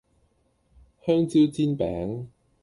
[1.05, 2.25] 香蕉煎餅